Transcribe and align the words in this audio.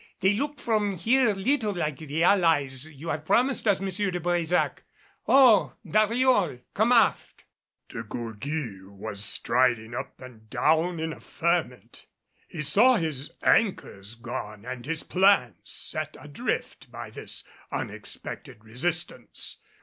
They 0.21 0.33
look 0.33 0.59
from 0.59 0.93
here 0.95 1.31
little 1.31 1.73
like 1.75 1.97
the 1.99 2.23
allies 2.23 2.87
you 2.87 3.09
have 3.09 3.23
promised 3.23 3.67
us, 3.67 3.79
M. 3.79 3.87
de 3.89 4.19
Brésac. 4.19 4.79
Ho! 5.27 5.73
Dariol, 5.85 6.61
come 6.73 6.91
aft!" 6.91 7.43
De 7.87 8.01
Gourgues 8.01 8.81
was 8.99 9.23
striding 9.23 9.93
up 9.93 10.19
and 10.19 10.49
down 10.49 10.99
in 10.99 11.13
a 11.13 11.19
ferment. 11.19 12.07
He 12.47 12.63
saw 12.63 12.95
his 12.95 13.29
anchors 13.43 14.15
gone 14.15 14.65
and 14.65 14.87
his 14.87 15.03
plans 15.03 15.59
set 15.69 16.17
adrift 16.19 16.89
by 16.91 17.11
this 17.11 17.43
unexpected 17.71 18.65
resistance. 18.65 19.59